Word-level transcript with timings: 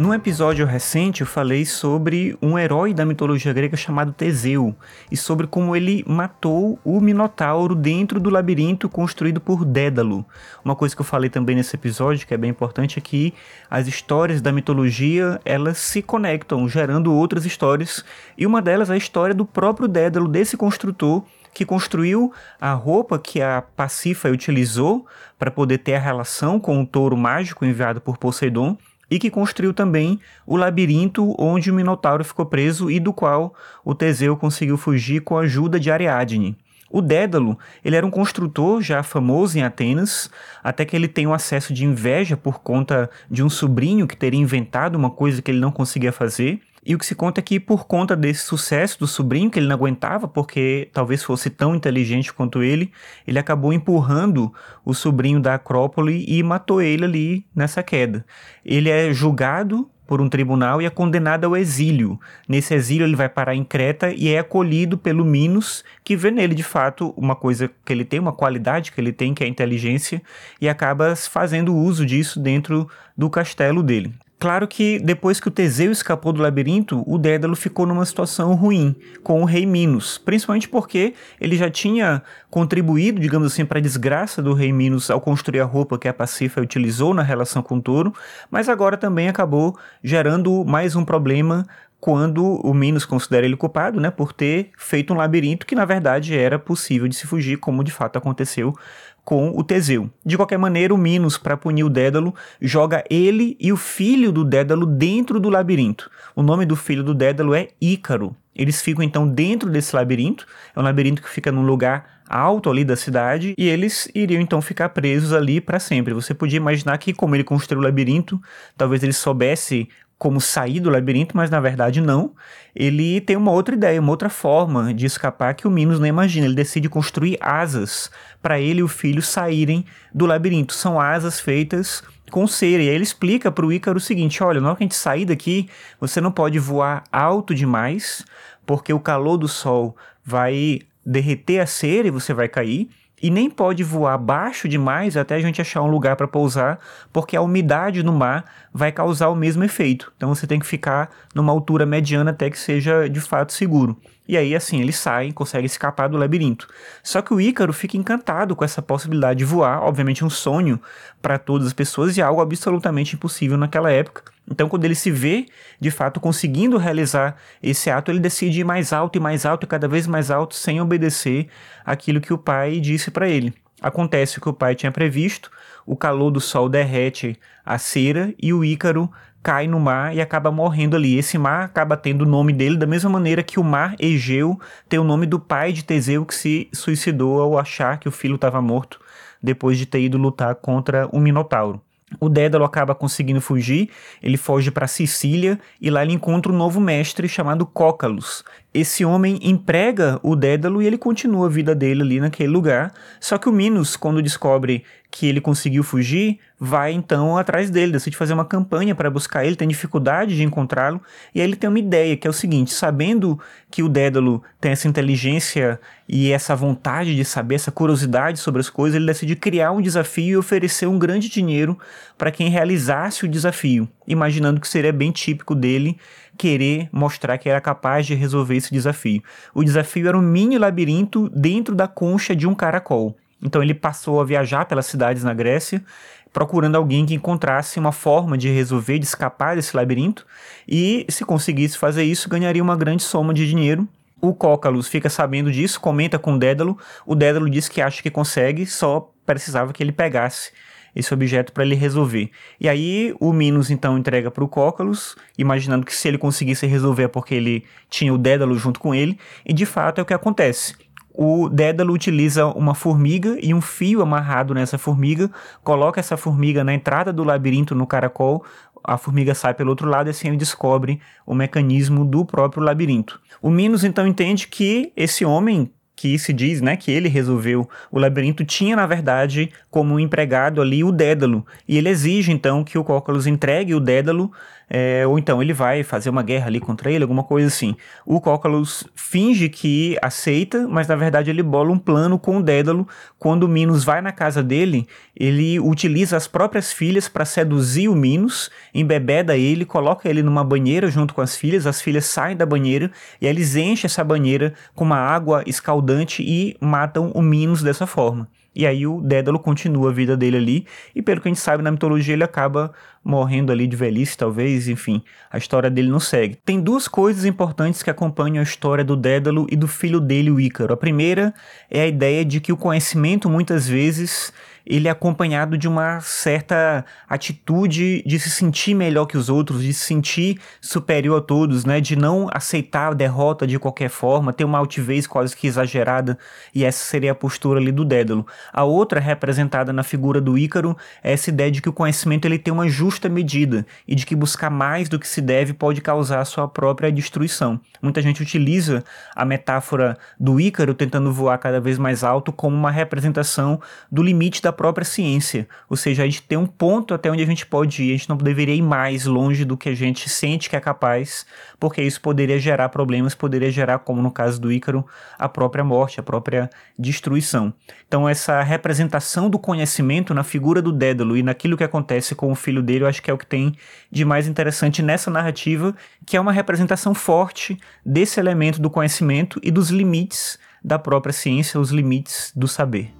Num 0.00 0.14
episódio 0.14 0.64
recente 0.64 1.20
eu 1.20 1.26
falei 1.26 1.66
sobre 1.66 2.34
um 2.40 2.58
herói 2.58 2.94
da 2.94 3.04
mitologia 3.04 3.52
grega 3.52 3.76
chamado 3.76 4.14
Teseu 4.14 4.74
e 5.10 5.16
sobre 5.16 5.46
como 5.46 5.76
ele 5.76 6.02
matou 6.08 6.78
o 6.82 7.02
Minotauro 7.02 7.74
dentro 7.74 8.18
do 8.18 8.30
labirinto 8.30 8.88
construído 8.88 9.42
por 9.42 9.62
Dédalo. 9.62 10.24
Uma 10.64 10.74
coisa 10.74 10.96
que 10.96 11.02
eu 11.02 11.04
falei 11.04 11.28
também 11.28 11.54
nesse 11.54 11.76
episódio 11.76 12.26
que 12.26 12.32
é 12.32 12.38
bem 12.38 12.48
importante 12.48 12.98
é 12.98 13.02
que 13.02 13.34
as 13.70 13.86
histórias 13.86 14.40
da 14.40 14.50
mitologia 14.50 15.38
elas 15.44 15.76
se 15.76 16.00
conectam, 16.00 16.66
gerando 16.66 17.12
outras 17.12 17.44
histórias 17.44 18.02
e 18.38 18.46
uma 18.46 18.62
delas 18.62 18.88
é 18.88 18.94
a 18.94 18.96
história 18.96 19.34
do 19.34 19.44
próprio 19.44 19.86
Dédalo, 19.86 20.28
desse 20.28 20.56
construtor 20.56 21.22
que 21.52 21.66
construiu 21.66 22.32
a 22.58 22.72
roupa 22.72 23.18
que 23.18 23.42
a 23.42 23.62
Pacífae 23.76 24.32
utilizou 24.32 25.04
para 25.38 25.50
poder 25.50 25.76
ter 25.76 25.96
a 25.96 26.00
relação 26.00 26.58
com 26.58 26.80
o 26.80 26.86
touro 26.86 27.18
mágico 27.18 27.66
enviado 27.66 28.00
por 28.00 28.16
Poseidon 28.16 28.78
e 29.10 29.18
que 29.18 29.30
construiu 29.30 29.74
também 29.74 30.20
o 30.46 30.56
labirinto 30.56 31.34
onde 31.38 31.70
o 31.70 31.74
Minotauro 31.74 32.24
ficou 32.24 32.46
preso 32.46 32.90
e 32.90 33.00
do 33.00 33.12
qual 33.12 33.54
o 33.84 33.94
Teseu 33.94 34.36
conseguiu 34.36 34.76
fugir 34.76 35.22
com 35.22 35.36
a 35.36 35.42
ajuda 35.42 35.80
de 35.80 35.90
Ariadne. 35.90 36.56
O 36.92 37.00
Dédalo, 37.00 37.56
ele 37.84 37.94
era 37.94 38.04
um 38.04 38.10
construtor 38.10 38.82
já 38.82 39.00
famoso 39.02 39.56
em 39.56 39.62
Atenas, 39.62 40.28
até 40.62 40.84
que 40.84 40.96
ele 40.96 41.06
tem 41.06 41.24
um 41.24 41.32
acesso 41.32 41.72
de 41.72 41.84
inveja 41.84 42.36
por 42.36 42.58
conta 42.60 43.08
de 43.30 43.44
um 43.44 43.48
sobrinho 43.48 44.08
que 44.08 44.16
teria 44.16 44.40
inventado 44.40 44.96
uma 44.96 45.10
coisa 45.10 45.40
que 45.40 45.50
ele 45.52 45.60
não 45.60 45.70
conseguia 45.70 46.12
fazer. 46.12 46.60
E 46.84 46.94
o 46.94 46.98
que 46.98 47.04
se 47.04 47.14
conta 47.14 47.40
é 47.40 47.42
que, 47.42 47.60
por 47.60 47.86
conta 47.86 48.16
desse 48.16 48.42
sucesso 48.44 48.98
do 48.98 49.06
sobrinho, 49.06 49.50
que 49.50 49.58
ele 49.58 49.68
não 49.68 49.76
aguentava, 49.76 50.26
porque 50.26 50.88
talvez 50.92 51.22
fosse 51.22 51.50
tão 51.50 51.74
inteligente 51.74 52.32
quanto 52.32 52.62
ele, 52.62 52.90
ele 53.26 53.38
acabou 53.38 53.72
empurrando 53.72 54.52
o 54.84 54.94
sobrinho 54.94 55.40
da 55.40 55.54
Acrópole 55.54 56.24
e 56.26 56.42
matou 56.42 56.80
ele 56.80 57.04
ali 57.04 57.46
nessa 57.54 57.82
queda. 57.82 58.24
Ele 58.64 58.88
é 58.88 59.12
julgado 59.12 59.90
por 60.10 60.20
um 60.20 60.28
tribunal 60.28 60.82
e 60.82 60.86
é 60.86 60.90
condenado 60.90 61.44
ao 61.44 61.56
exílio. 61.56 62.18
Nesse 62.48 62.74
exílio 62.74 63.06
ele 63.06 63.14
vai 63.14 63.28
parar 63.28 63.54
em 63.54 63.62
Creta 63.62 64.10
e 64.12 64.28
é 64.28 64.40
acolhido 64.40 64.98
pelo 64.98 65.24
Minos, 65.24 65.84
que 66.02 66.16
vê 66.16 66.32
nele 66.32 66.52
de 66.52 66.64
fato 66.64 67.14
uma 67.16 67.36
coisa 67.36 67.70
que 67.84 67.92
ele 67.92 68.04
tem, 68.04 68.18
uma 68.18 68.32
qualidade 68.32 68.90
que 68.90 69.00
ele 69.00 69.12
tem, 69.12 69.32
que 69.32 69.44
é 69.44 69.46
a 69.46 69.50
inteligência, 69.50 70.20
e 70.60 70.68
acaba 70.68 71.14
fazendo 71.14 71.76
uso 71.76 72.04
disso 72.04 72.40
dentro 72.40 72.88
do 73.16 73.30
castelo 73.30 73.84
dele. 73.84 74.12
Claro 74.40 74.66
que 74.66 74.98
depois 74.98 75.38
que 75.38 75.48
o 75.48 75.50
Teseu 75.50 75.92
escapou 75.92 76.32
do 76.32 76.40
labirinto, 76.40 77.04
o 77.06 77.18
Dédalo 77.18 77.54
ficou 77.54 77.84
numa 77.84 78.06
situação 78.06 78.54
ruim 78.54 78.96
com 79.22 79.42
o 79.42 79.44
rei 79.44 79.66
Minos, 79.66 80.16
principalmente 80.16 80.66
porque 80.66 81.12
ele 81.38 81.58
já 81.58 81.68
tinha 81.68 82.22
contribuído, 82.48 83.20
digamos 83.20 83.52
assim, 83.52 83.66
para 83.66 83.78
a 83.78 83.82
desgraça 83.82 84.40
do 84.40 84.54
rei 84.54 84.72
Minos 84.72 85.10
ao 85.10 85.20
construir 85.20 85.60
a 85.60 85.66
roupa 85.66 85.98
que 85.98 86.08
a 86.08 86.14
Pacífica 86.14 86.62
utilizou 86.62 87.12
na 87.12 87.22
relação 87.22 87.62
com 87.62 87.76
o 87.76 87.82
touro, 87.82 88.14
mas 88.50 88.70
agora 88.70 88.96
também 88.96 89.28
acabou 89.28 89.78
gerando 90.02 90.64
mais 90.64 90.96
um 90.96 91.04
problema 91.04 91.66
quando 92.00 92.42
o 92.42 92.72
Minos 92.72 93.04
considera 93.04 93.44
ele 93.44 93.58
culpado, 93.58 94.00
né, 94.00 94.10
por 94.10 94.32
ter 94.32 94.70
feito 94.78 95.12
um 95.12 95.18
labirinto 95.18 95.66
que 95.66 95.74
na 95.74 95.84
verdade 95.84 96.34
era 96.34 96.58
possível 96.58 97.06
de 97.06 97.14
se 97.14 97.26
fugir, 97.26 97.58
como 97.58 97.84
de 97.84 97.92
fato 97.92 98.16
aconteceu 98.16 98.74
com 99.24 99.50
o 99.56 99.62
Teseu. 99.62 100.10
De 100.24 100.36
qualquer 100.36 100.58
maneira, 100.58 100.94
o 100.94 100.98
Minos, 100.98 101.38
para 101.38 101.56
punir 101.56 101.84
o 101.84 101.90
Dédalo, 101.90 102.34
joga 102.60 103.04
ele 103.08 103.56
e 103.60 103.72
o 103.72 103.76
filho 103.76 104.32
do 104.32 104.44
Dédalo 104.44 104.86
dentro 104.86 105.38
do 105.38 105.48
labirinto. 105.48 106.10
O 106.34 106.42
nome 106.42 106.66
do 106.66 106.76
filho 106.76 107.02
do 107.02 107.14
Dédalo 107.14 107.54
é 107.54 107.68
Ícaro. 107.80 108.34
Eles 108.54 108.82
ficam 108.82 109.02
então 109.02 109.26
dentro 109.26 109.70
desse 109.70 109.94
labirinto, 109.94 110.46
é 110.74 110.80
um 110.80 110.82
labirinto 110.82 111.22
que 111.22 111.30
fica 111.30 111.52
num 111.52 111.62
lugar 111.62 112.20
alto 112.28 112.70
ali 112.70 112.84
da 112.84 112.94
cidade, 112.94 113.54
e 113.56 113.68
eles 113.68 114.08
iriam 114.14 114.40
então 114.40 114.60
ficar 114.62 114.90
presos 114.90 115.32
ali 115.32 115.60
para 115.60 115.80
sempre. 115.80 116.14
Você 116.14 116.32
podia 116.32 116.58
imaginar 116.58 116.96
que, 116.98 117.12
como 117.12 117.34
ele 117.34 117.42
construiu 117.42 117.80
o 117.80 117.84
labirinto, 117.84 118.40
talvez 118.76 119.02
ele 119.02 119.12
soubesse 119.12 119.88
como 120.20 120.38
sair 120.38 120.80
do 120.80 120.90
labirinto, 120.90 121.34
mas 121.34 121.48
na 121.48 121.58
verdade 121.60 121.98
não. 121.98 122.34
Ele 122.76 123.22
tem 123.22 123.36
uma 123.36 123.50
outra 123.52 123.74
ideia, 123.74 123.98
uma 123.98 124.10
outra 124.10 124.28
forma 124.28 124.92
de 124.92 125.06
escapar 125.06 125.54
que 125.54 125.66
o 125.66 125.70
Minos 125.70 125.98
não 125.98 126.06
imagina. 126.06 126.44
Ele 126.44 126.54
decide 126.54 126.90
construir 126.90 127.38
asas 127.40 128.10
para 128.42 128.60
ele 128.60 128.80
e 128.80 128.82
o 128.82 128.88
filho 128.88 129.22
saírem 129.22 129.82
do 130.12 130.26
labirinto. 130.26 130.74
São 130.74 131.00
asas 131.00 131.40
feitas 131.40 132.02
com 132.30 132.46
cera. 132.46 132.82
E 132.82 132.90
aí 132.90 132.94
ele 132.94 133.02
explica 133.02 133.50
para 133.50 133.64
o 133.64 133.72
Ícaro 133.72 133.96
o 133.96 134.00
seguinte: 134.00 134.44
olha, 134.44 134.60
na 134.60 134.68
hora 134.68 134.76
que 134.76 134.84
a 134.84 134.86
gente 134.86 134.94
sair 134.94 135.24
daqui, 135.24 135.70
você 135.98 136.20
não 136.20 136.30
pode 136.30 136.58
voar 136.58 137.02
alto 137.10 137.54
demais, 137.54 138.22
porque 138.66 138.92
o 138.92 139.00
calor 139.00 139.38
do 139.38 139.48
sol 139.48 139.96
vai 140.22 140.80
derreter 141.04 141.60
a 141.60 141.66
cera 141.66 142.08
e 142.08 142.10
você 142.10 142.34
vai 142.34 142.46
cair 142.46 142.90
e 143.22 143.30
nem 143.30 143.50
pode 143.50 143.84
voar 143.84 144.16
baixo 144.18 144.68
demais 144.68 145.16
até 145.16 145.34
a 145.34 145.40
gente 145.40 145.60
achar 145.60 145.82
um 145.82 145.90
lugar 145.90 146.16
para 146.16 146.26
pousar, 146.26 146.78
porque 147.12 147.36
a 147.36 147.42
umidade 147.42 148.02
no 148.02 148.12
mar 148.12 148.44
vai 148.72 148.90
causar 148.90 149.28
o 149.28 149.36
mesmo 149.36 149.62
efeito. 149.62 150.12
Então 150.16 150.34
você 150.34 150.46
tem 150.46 150.58
que 150.58 150.66
ficar 150.66 151.10
numa 151.34 151.52
altura 151.52 151.84
mediana 151.84 152.30
até 152.30 152.48
que 152.48 152.58
seja 152.58 153.08
de 153.08 153.20
fato 153.20 153.52
seguro. 153.52 153.96
E 154.26 154.36
aí, 154.36 154.54
assim, 154.54 154.80
eles 154.80 154.96
saem, 154.96 155.32
conseguem 155.32 155.66
escapar 155.66 156.08
do 156.08 156.16
labirinto. 156.16 156.68
Só 157.02 157.20
que 157.20 157.34
o 157.34 157.40
Ícaro 157.40 157.72
fica 157.72 157.96
encantado 157.96 158.54
com 158.54 158.64
essa 158.64 158.80
possibilidade 158.80 159.40
de 159.40 159.44
voar, 159.44 159.82
obviamente 159.82 160.24
um 160.24 160.30
sonho 160.30 160.80
para 161.20 161.36
todas 161.36 161.66
as 161.66 161.72
pessoas 161.72 162.16
e 162.16 162.22
algo 162.22 162.40
absolutamente 162.40 163.16
impossível 163.16 163.58
naquela 163.58 163.90
época. 163.90 164.22
Então, 164.50 164.68
quando 164.68 164.84
ele 164.84 164.96
se 164.96 165.10
vê, 165.12 165.46
de 165.80 165.90
fato, 165.90 166.18
conseguindo 166.18 166.76
realizar 166.76 167.36
esse 167.62 167.88
ato, 167.88 168.10
ele 168.10 168.18
decide 168.18 168.60
ir 168.60 168.64
mais 168.64 168.92
alto 168.92 169.16
e 169.16 169.20
mais 169.20 169.46
alto 169.46 169.64
e 169.64 169.66
cada 169.68 169.86
vez 169.86 170.08
mais 170.08 170.30
alto, 170.30 170.56
sem 170.56 170.80
obedecer 170.80 171.46
aquilo 171.84 172.20
que 172.20 172.32
o 172.32 172.38
pai 172.38 172.80
disse 172.80 173.12
para 173.12 173.28
ele. 173.28 173.54
Acontece 173.80 174.38
o 174.38 174.40
que 174.40 174.48
o 174.48 174.52
pai 174.52 174.74
tinha 174.74 174.90
previsto, 174.90 175.50
o 175.86 175.96
calor 175.96 176.30
do 176.30 176.40
sol 176.40 176.68
derrete 176.68 177.38
a 177.64 177.78
cera 177.78 178.34
e 178.42 178.52
o 178.52 178.64
Ícaro 178.64 179.10
cai 179.42 179.66
no 179.66 179.80
mar 179.80 180.14
e 180.14 180.20
acaba 180.20 180.50
morrendo 180.50 180.96
ali. 180.96 181.16
Esse 181.16 181.38
mar 181.38 181.64
acaba 181.64 181.96
tendo 181.96 182.22
o 182.22 182.28
nome 182.28 182.52
dele 182.52 182.76
da 182.76 182.86
mesma 182.86 183.08
maneira 183.08 183.42
que 183.42 183.58
o 183.58 183.64
mar 183.64 183.94
Egeu 183.98 184.60
tem 184.88 184.98
o 184.98 185.04
nome 185.04 185.26
do 185.26 185.40
pai 185.40 185.72
de 185.72 185.84
Teseu 185.84 186.26
que 186.26 186.34
se 186.34 186.68
suicidou 186.72 187.40
ao 187.40 187.58
achar 187.58 187.98
que 187.98 188.08
o 188.08 188.12
filho 188.12 188.34
estava 188.34 188.60
morto 188.60 189.00
depois 189.42 189.78
de 189.78 189.86
ter 189.86 190.00
ido 190.00 190.18
lutar 190.18 190.54
contra 190.56 191.08
um 191.12 191.20
minotauro. 191.20 191.80
O 192.18 192.28
Dédalo 192.28 192.64
acaba 192.64 192.94
conseguindo 192.94 193.40
fugir, 193.40 193.90
ele 194.22 194.36
foge 194.36 194.70
para 194.70 194.86
Sicília 194.86 195.60
e 195.80 195.90
lá 195.90 196.02
ele 196.02 196.12
encontra 196.12 196.50
um 196.50 196.56
novo 196.56 196.80
mestre 196.80 197.28
chamado 197.28 197.64
Cócalos. 197.64 198.42
Esse 198.72 199.04
homem 199.04 199.38
emprega 199.42 200.20
o 200.22 200.36
Dédalo 200.36 200.80
e 200.80 200.86
ele 200.86 200.96
continua 200.96 201.46
a 201.46 201.50
vida 201.50 201.74
dele 201.74 202.02
ali 202.02 202.20
naquele 202.20 202.50
lugar. 202.50 202.92
Só 203.18 203.36
que 203.36 203.48
o 203.48 203.52
Minos, 203.52 203.96
quando 203.96 204.22
descobre 204.22 204.84
que 205.10 205.26
ele 205.26 205.40
conseguiu 205.40 205.82
fugir, 205.82 206.38
vai 206.58 206.92
então 206.92 207.36
atrás 207.36 207.68
dele, 207.68 207.92
decide 207.92 208.16
fazer 208.16 208.32
uma 208.32 208.44
campanha 208.44 208.94
para 208.94 209.10
buscar 209.10 209.44
ele, 209.44 209.56
tem 209.56 209.66
dificuldade 209.66 210.36
de 210.36 210.44
encontrá-lo, 210.44 211.02
e 211.34 211.40
aí 211.40 211.46
ele 211.46 211.56
tem 211.56 211.68
uma 211.68 211.80
ideia, 211.80 212.16
que 212.16 212.26
é 212.26 212.30
o 212.30 212.32
seguinte, 212.34 212.72
sabendo 212.72 213.40
que 213.70 213.82
o 213.82 213.88
Dédalo 213.88 214.40
tem 214.60 214.70
essa 214.70 214.86
inteligência 214.86 215.80
e 216.08 216.30
essa 216.30 216.54
vontade 216.54 217.16
de 217.16 217.24
saber, 217.24 217.56
essa 217.56 217.72
curiosidade 217.72 218.38
sobre 218.38 218.60
as 218.60 218.70
coisas, 218.70 218.96
ele 218.96 219.06
decide 219.06 219.34
criar 219.34 219.72
um 219.72 219.80
desafio 219.80 220.28
e 220.28 220.36
oferecer 220.36 220.86
um 220.86 220.98
grande 220.98 221.28
dinheiro 221.28 221.76
para 222.16 222.30
quem 222.30 222.48
realizasse 222.48 223.24
o 223.24 223.28
desafio, 223.28 223.88
imaginando 224.06 224.60
que 224.60 224.68
seria 224.68 224.92
bem 224.92 225.10
típico 225.10 225.56
dele 225.56 225.98
querer 226.40 226.88
mostrar 226.90 227.36
que 227.36 227.50
era 227.50 227.60
capaz 227.60 228.06
de 228.06 228.14
resolver 228.14 228.56
esse 228.56 228.72
desafio. 228.72 229.22
O 229.52 229.62
desafio 229.62 230.08
era 230.08 230.16
um 230.16 230.22
mini 230.22 230.56
labirinto 230.56 231.28
dentro 231.28 231.74
da 231.74 231.86
concha 231.86 232.34
de 232.34 232.46
um 232.46 232.54
caracol. 232.54 233.14
Então 233.42 233.62
ele 233.62 233.74
passou 233.74 234.22
a 234.22 234.24
viajar 234.24 234.64
pelas 234.64 234.86
cidades 234.86 235.22
na 235.22 235.34
Grécia, 235.34 235.84
procurando 236.32 236.76
alguém 236.76 237.04
que 237.04 237.12
encontrasse 237.12 237.78
uma 237.78 237.92
forma 237.92 238.38
de 238.38 238.48
resolver, 238.48 238.98
de 238.98 239.04
escapar 239.04 239.54
desse 239.54 239.76
labirinto, 239.76 240.26
e 240.66 241.04
se 241.10 241.26
conseguisse 241.26 241.76
fazer 241.76 242.04
isso, 242.04 242.26
ganharia 242.26 242.62
uma 242.62 242.74
grande 242.74 243.02
soma 243.02 243.34
de 243.34 243.46
dinheiro. 243.46 243.86
O 244.18 244.32
Cócalos 244.32 244.88
fica 244.88 245.10
sabendo 245.10 245.52
disso, 245.52 245.78
comenta 245.78 246.18
com 246.18 246.36
o 246.36 246.38
Dédalo. 246.38 246.78
O 247.04 247.14
Dédalo 247.14 247.50
diz 247.50 247.68
que 247.68 247.82
acha 247.82 248.02
que 248.02 248.10
consegue, 248.10 248.64
só 248.64 249.12
precisava 249.26 249.74
que 249.74 249.82
ele 249.82 249.92
pegasse 249.92 250.52
esse 250.94 251.12
objeto 251.12 251.52
para 251.52 251.64
ele 251.64 251.74
resolver. 251.74 252.30
E 252.60 252.68
aí 252.68 253.14
o 253.20 253.32
Minos 253.32 253.70
então 253.70 253.98
entrega 253.98 254.30
para 254.30 254.44
o 254.44 254.48
Cócalos, 254.48 255.16
imaginando 255.36 255.86
que 255.86 255.94
se 255.94 256.08
ele 256.08 256.18
conseguisse 256.18 256.66
resolver 256.66 257.04
é 257.04 257.08
porque 257.08 257.34
ele 257.34 257.64
tinha 257.88 258.12
o 258.12 258.18
Dédalo 258.18 258.56
junto 258.56 258.80
com 258.80 258.94
ele, 258.94 259.18
e 259.44 259.52
de 259.52 259.66
fato 259.66 259.98
é 259.98 260.02
o 260.02 260.06
que 260.06 260.14
acontece 260.14 260.74
o 261.12 261.48
Dédalo 261.48 261.92
utiliza 261.92 262.46
uma 262.46 262.74
formiga 262.74 263.36
e 263.42 263.52
um 263.52 263.60
fio 263.60 264.00
amarrado 264.00 264.54
nessa 264.54 264.78
formiga, 264.78 265.30
coloca 265.62 266.00
essa 266.00 266.16
formiga 266.16 266.64
na 266.64 266.72
entrada 266.72 267.12
do 267.12 267.24
labirinto 267.24 267.74
no 267.74 267.86
caracol, 267.86 268.44
a 268.82 268.96
formiga 268.96 269.34
sai 269.34 269.52
pelo 269.52 269.70
outro 269.70 269.88
lado 269.88 270.06
e 270.06 270.10
assim 270.10 270.28
ele 270.28 270.36
descobre 270.36 271.00
o 271.26 271.34
mecanismo 271.34 272.04
do 272.04 272.24
próprio 272.24 272.62
labirinto. 272.62 273.20
O 273.42 273.50
Minos 273.50 273.84
então 273.84 274.06
entende 274.06 274.48
que 274.48 274.92
esse 274.96 275.24
homem 275.24 275.70
que 276.00 276.18
se 276.18 276.32
diz, 276.32 276.62
né, 276.62 276.78
que 276.78 276.90
ele 276.90 277.10
resolveu 277.10 277.68
o 277.92 277.98
labirinto, 277.98 278.42
tinha 278.42 278.74
na 278.74 278.86
verdade 278.86 279.50
como 279.70 280.00
empregado 280.00 280.62
ali 280.62 280.82
o 280.82 280.90
Dédalo, 280.90 281.44
e 281.68 281.76
ele 281.76 281.90
exige 281.90 282.32
então 282.32 282.64
que 282.64 282.78
o 282.78 282.84
Cócalos 282.84 283.26
entregue 283.26 283.74
o 283.74 283.80
Dédalo 283.80 284.32
é, 284.72 285.04
ou 285.04 285.18
então 285.18 285.42
ele 285.42 285.52
vai 285.52 285.82
fazer 285.82 286.08
uma 286.08 286.22
guerra 286.22 286.46
ali 286.46 286.60
contra 286.60 286.92
ele, 286.92 287.02
alguma 287.02 287.24
coisa 287.24 287.48
assim. 287.48 287.74
O 288.06 288.20
Cócalos 288.20 288.84
finge 288.94 289.48
que 289.48 289.98
aceita, 290.00 290.68
mas 290.68 290.86
na 290.86 290.94
verdade 290.94 291.28
ele 291.28 291.42
bola 291.42 291.72
um 291.72 291.78
plano 291.78 292.16
com 292.16 292.36
o 292.36 292.42
Dédalo. 292.42 292.86
Quando 293.18 293.42
o 293.42 293.48
Minos 293.48 293.82
vai 293.82 294.00
na 294.00 294.12
casa 294.12 294.44
dele, 294.44 294.86
ele 295.16 295.58
utiliza 295.58 296.16
as 296.16 296.28
próprias 296.28 296.72
filhas 296.72 297.08
para 297.08 297.24
seduzir 297.24 297.88
o 297.88 297.96
Minos, 297.96 298.48
embebeda 298.72 299.36
ele, 299.36 299.64
coloca 299.64 300.08
ele 300.08 300.22
numa 300.22 300.44
banheira 300.44 300.88
junto 300.88 301.12
com 301.12 301.20
as 301.20 301.34
filhas, 301.34 301.66
as 301.66 301.82
filhas 301.82 302.04
saem 302.04 302.36
da 302.36 302.46
banheira 302.46 302.92
e 303.20 303.26
aí 303.26 303.32
eles 303.32 303.56
enchem 303.56 303.88
essa 303.88 304.04
banheira 304.04 304.54
com 304.72 304.84
uma 304.84 304.98
água 304.98 305.42
escaldante 305.46 306.22
e 306.22 306.56
matam 306.60 307.10
o 307.12 307.20
Minos 307.20 307.60
dessa 307.60 307.88
forma. 307.88 308.28
E 308.54 308.66
aí 308.66 308.86
o 308.86 309.00
Dédalo 309.00 309.38
continua 309.38 309.90
a 309.90 309.92
vida 309.92 310.16
dele 310.16 310.36
ali, 310.36 310.66
e 310.94 311.00
pelo 311.00 311.20
que 311.20 311.28
a 311.28 311.30
gente 311.30 311.40
sabe 311.40 311.62
na 311.62 311.70
mitologia, 311.70 312.14
ele 312.14 312.24
acaba 312.24 312.72
morrendo 313.04 313.50
ali 313.50 313.66
de 313.66 313.76
velhice, 313.76 314.16
talvez, 314.16 314.68
enfim, 314.68 315.02
a 315.30 315.38
história 315.38 315.70
dele 315.70 315.88
não 315.88 316.00
segue. 316.00 316.36
Tem 316.44 316.60
duas 316.60 316.86
coisas 316.86 317.24
importantes 317.24 317.82
que 317.82 317.90
acompanham 317.90 318.40
a 318.40 318.42
história 318.42 318.84
do 318.84 318.96
Dédalo 318.96 319.46
e 319.50 319.56
do 319.56 319.66
filho 319.66 320.00
dele, 320.00 320.30
o 320.30 320.38
Ícaro. 320.38 320.74
A 320.74 320.76
primeira 320.76 321.34
é 321.70 321.82
a 321.82 321.86
ideia 321.86 322.24
de 322.24 322.40
que 322.40 322.52
o 322.52 322.56
conhecimento 322.56 323.28
muitas 323.28 323.66
vezes 323.66 324.32
ele 324.70 324.86
é 324.86 324.90
acompanhado 324.90 325.58
de 325.58 325.66
uma 325.66 326.00
certa 326.00 326.84
atitude 327.08 328.04
de 328.06 328.20
se 328.20 328.30
sentir 328.30 328.72
melhor 328.72 329.04
que 329.04 329.16
os 329.16 329.28
outros, 329.28 329.64
de 329.64 329.74
se 329.74 329.84
sentir 329.84 330.38
superior 330.60 331.18
a 331.18 331.20
todos, 331.20 331.64
né? 331.64 331.80
De 331.80 331.96
não 331.96 332.28
aceitar 332.32 332.92
a 332.92 332.94
derrota 332.94 333.48
de 333.48 333.58
qualquer 333.58 333.88
forma, 333.88 334.32
ter 334.32 334.44
uma 334.44 334.58
altivez 334.58 335.08
quase 335.08 335.36
que 335.36 335.48
exagerada, 335.48 336.16
e 336.54 336.64
essa 336.64 336.84
seria 336.84 337.10
a 337.10 337.14
postura 337.16 337.58
ali 337.58 337.72
do 337.72 337.84
Dédalo. 337.84 338.24
A 338.52 338.62
outra, 338.62 339.00
representada 339.00 339.72
na 339.72 339.82
figura 339.82 340.20
do 340.20 340.38
Ícaro, 340.38 340.76
é 341.02 341.12
essa 341.12 341.30
ideia 341.30 341.50
de 341.50 341.60
que 341.60 341.68
o 341.68 341.72
conhecimento 341.72 342.26
ele 342.26 342.38
tem 342.38 342.54
uma 342.54 342.68
justa 342.68 343.08
medida 343.08 343.66
e 343.88 343.96
de 343.96 344.06
que 344.06 344.14
buscar 344.14 344.50
mais 344.50 344.88
do 344.88 345.00
que 345.00 345.08
se 345.08 345.20
deve 345.20 345.52
pode 345.52 345.80
causar 345.80 346.20
a 346.20 346.24
sua 346.24 346.46
própria 346.46 346.92
destruição. 346.92 347.60
Muita 347.82 348.00
gente 348.00 348.22
utiliza 348.22 348.84
a 349.16 349.24
metáfora 349.24 349.98
do 350.18 350.40
Ícaro 350.40 350.74
tentando 350.74 351.12
voar 351.12 351.38
cada 351.38 351.60
vez 351.60 351.76
mais 351.76 352.04
alto 352.04 352.32
como 352.32 352.54
uma 352.54 352.70
representação 352.70 353.60
do 353.90 354.00
limite 354.00 354.40
da 354.40 354.52
própria 354.60 354.84
ciência. 354.84 355.48
Ou 355.70 355.76
seja, 355.76 356.02
a 356.02 356.04
gente 356.04 356.20
tem 356.20 356.36
um 356.36 356.44
ponto 356.44 356.92
até 356.92 357.10
onde 357.10 357.22
a 357.22 357.26
gente 357.26 357.46
pode 357.46 357.82
ir, 357.82 357.94
a 357.94 357.96
gente 357.96 358.10
não 358.10 358.16
deveria 358.18 358.54
ir 358.54 358.60
mais 358.60 359.06
longe 359.06 359.42
do 359.42 359.56
que 359.56 359.70
a 359.70 359.74
gente 359.74 360.06
sente 360.06 360.50
que 360.50 360.54
é 360.54 360.60
capaz, 360.60 361.24
porque 361.58 361.80
isso 361.80 361.98
poderia 361.98 362.38
gerar 362.38 362.68
problemas, 362.68 363.14
poderia 363.14 363.50
gerar, 363.50 363.78
como 363.78 364.02
no 364.02 364.10
caso 364.10 364.38
do 364.38 364.52
Ícaro, 364.52 364.84
a 365.18 365.30
própria 365.30 365.64
morte, 365.64 365.98
a 365.98 366.02
própria 366.02 366.50
destruição. 366.78 367.54
Então, 367.88 368.06
essa 368.06 368.42
representação 368.42 369.30
do 369.30 369.38
conhecimento 369.38 370.12
na 370.12 370.22
figura 370.22 370.60
do 370.60 370.72
Dédalo 370.72 371.16
e 371.16 371.22
naquilo 371.22 371.56
que 371.56 371.64
acontece 371.64 372.14
com 372.14 372.30
o 372.30 372.34
filho 372.34 372.62
dele, 372.62 372.84
eu 372.84 372.88
acho 372.88 373.02
que 373.02 373.10
é 373.10 373.14
o 373.14 373.18
que 373.18 373.26
tem 373.26 373.54
de 373.90 374.04
mais 374.04 374.28
interessante 374.28 374.82
nessa 374.82 375.10
narrativa, 375.10 375.74
que 376.04 376.18
é 376.18 376.20
uma 376.20 376.32
representação 376.32 376.92
forte 376.92 377.56
desse 377.82 378.20
elemento 378.20 378.60
do 378.60 378.68
conhecimento 378.68 379.40
e 379.42 379.50
dos 379.50 379.70
limites 379.70 380.38
da 380.62 380.78
própria 380.78 381.14
ciência, 381.14 381.58
os 381.58 381.70
limites 381.70 382.30
do 382.36 382.46
saber. 382.46 382.99